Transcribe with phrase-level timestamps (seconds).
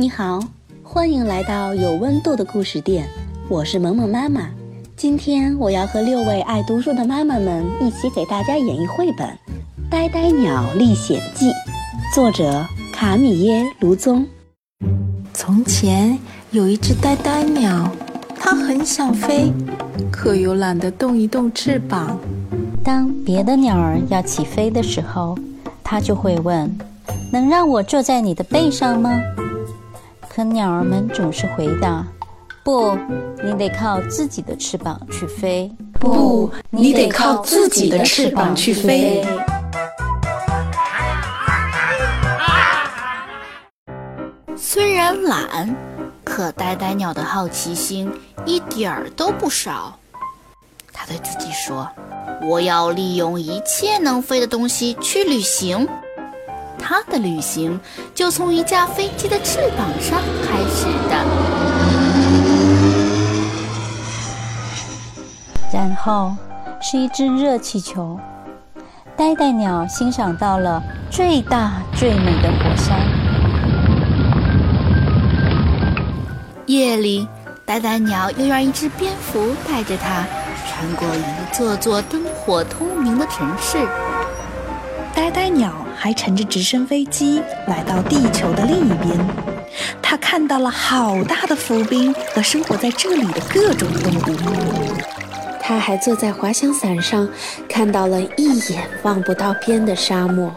[0.00, 0.40] 你好，
[0.82, 3.06] 欢迎来到有温度的故事店，
[3.50, 4.48] 我是萌萌妈妈。
[4.96, 9.28] 今天我要和六位爱读书的妈妈们一起给大家演绎绘本
[9.90, 11.50] 《呆呆鸟历险记》，
[12.14, 14.26] 作者卡米耶·卢宗。
[15.34, 16.18] 从前
[16.50, 17.86] 有一只呆呆鸟，
[18.36, 19.52] 它很想飞，
[20.10, 22.18] 可又懒得动一动翅膀。
[22.82, 25.36] 当别的鸟儿要起飞的时候，
[25.84, 26.74] 它就会问
[27.30, 29.20] ：“能让我坐在你的背上吗？”
[30.32, 32.06] 可鸟儿们总是回答
[32.62, 32.96] ：“不，
[33.42, 35.68] 你得靠自己的翅膀去飞。
[35.98, 39.26] 不，你得靠自己的翅膀去飞。”
[44.56, 45.74] 虽然懒，
[46.22, 48.08] 可呆呆鸟的好奇心
[48.46, 49.98] 一点儿都不少。
[50.92, 51.88] 他对自己说
[52.48, 55.88] ：“我要利用一切能飞的东西去旅行。”
[56.80, 57.78] 他的旅行
[58.14, 61.14] 就从一架飞机的翅膀上开始的。
[65.72, 66.34] 然后
[66.80, 68.18] 是一只热气球。
[69.16, 72.98] 呆呆鸟欣赏到了最大最美的火山。
[76.66, 77.28] 夜里，
[77.66, 80.24] 呆呆鸟又让一只蝙蝠带着它
[80.66, 81.22] 穿过一
[81.54, 83.78] 座座灯火通明的城市。
[85.14, 85.72] 呆呆鸟
[86.02, 89.14] 还乘着直升飞机来到地球的另一边，
[90.00, 94.94] 它看到了好大的浮冰和生活在这里的各种动物。
[95.60, 97.28] 它还坐在滑翔伞上，
[97.68, 100.50] 看到了一眼望不到边的沙漠。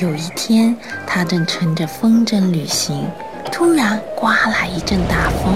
[0.00, 3.04] 有一天，它正乘着风筝旅行，
[3.50, 5.52] 突然刮来一阵大风，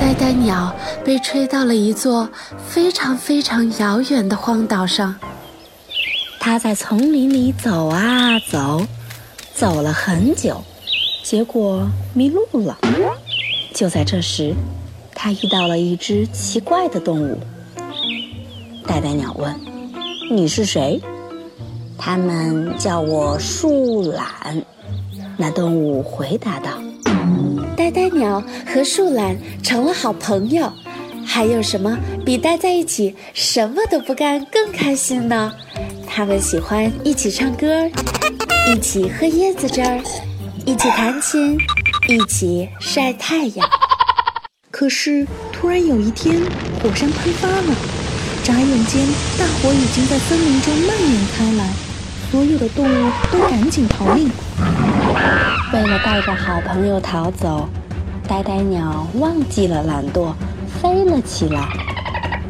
[0.00, 2.26] 呆呆鸟被吹到了一座
[2.66, 5.14] 非常非常遥远的荒岛上。
[6.46, 8.86] 他在丛林里走啊走，
[9.54, 10.62] 走了很久，
[11.22, 12.76] 结果迷路了。
[13.72, 14.52] 就在这时，
[15.14, 17.38] 他遇到了一只奇怪的动物。
[18.86, 19.58] 呆呆鸟问
[20.30, 21.00] ：“你是谁
[21.96, 24.62] ？”“他们叫我树懒。”
[25.38, 26.72] 那动物回答道。
[27.74, 30.70] 呆呆鸟和树懒成了好朋友。
[31.26, 35.50] 还有什么比待在一起什么都不干更开心呢？
[36.06, 37.88] 他们喜欢一起唱歌，
[38.72, 40.00] 一起喝椰子汁儿，
[40.64, 41.58] 一起弹琴，
[42.08, 43.68] 一起晒太阳。
[44.70, 46.40] 可是突然有一天，
[46.82, 47.74] 火山喷发了，
[48.42, 49.06] 眨眼间，
[49.38, 51.68] 大火已经在森林中蔓延开来，
[52.30, 54.30] 所有的动物都赶紧逃命。
[55.72, 57.68] 为了带着好朋友逃走，
[58.28, 60.32] 呆呆鸟忘记了懒惰，
[60.80, 61.68] 飞了起来。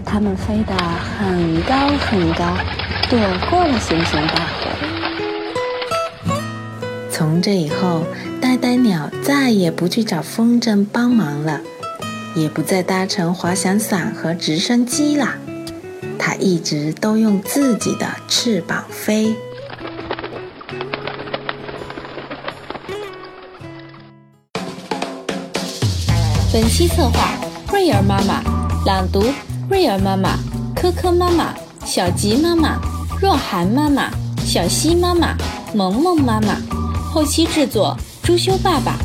[0.05, 2.57] 它们飞得很高很高。
[3.11, 3.19] 躲
[3.51, 4.71] 过了熊熊大火。
[7.11, 8.05] 从这以后，
[8.41, 11.61] 呆呆鸟再也不去找风筝帮忙了，
[12.35, 15.35] 也不再搭乘滑翔伞和直升机了。
[16.19, 19.37] 它一直都用自己的翅膀飞。
[26.53, 27.35] 本期策划：
[27.71, 28.43] 瑞儿妈妈，
[28.87, 29.25] 朗读：
[29.69, 30.39] 瑞儿妈妈、
[30.75, 31.55] 科科妈妈、
[31.85, 32.81] 小吉妈妈。
[33.21, 34.11] 若涵妈妈、
[34.45, 35.35] 小溪妈妈、
[35.75, 36.57] 萌萌妈妈，
[37.11, 38.97] 后期制作朱修爸爸，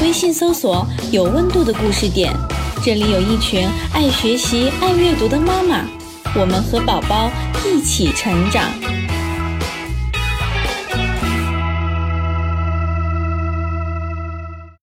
[0.00, 2.32] 微信搜索“有温度的故事点”，
[2.82, 5.84] 这里有一群爱学习、爱阅读的妈妈，
[6.34, 7.30] 我们和宝宝
[7.66, 8.70] 一起成长。